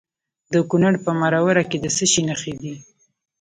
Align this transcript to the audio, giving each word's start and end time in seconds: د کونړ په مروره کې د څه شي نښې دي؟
د 0.53 0.55
کونړ 0.69 0.93
په 1.05 1.11
مروره 1.19 1.63
کې 1.69 1.77
د 1.83 1.85
څه 1.95 2.05
شي 2.11 2.21
نښې 2.27 2.53
دي؟ 2.61 2.73